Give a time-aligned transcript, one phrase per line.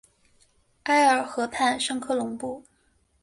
[0.85, 2.65] 埃尔河畔圣科隆布。